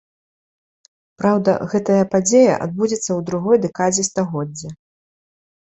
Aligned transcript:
Праўда, 1.21 1.51
гэтая 1.73 1.99
падзея 2.13 2.53
адбудзецца 2.67 3.05
ў 3.05 3.19
другой 3.31 3.57
дэкадзе 3.67 4.03
стагоддзя. 4.11 4.69